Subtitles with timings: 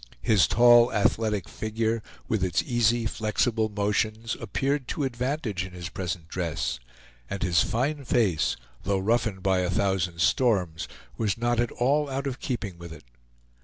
[0.23, 6.27] His tall athletic figure, with its easy flexible motions, appeared to advantage in his present
[6.27, 6.79] dress;
[7.29, 10.87] and his fine face, though roughened by a thousand storms,
[11.17, 13.03] was not at all out of keeping with it.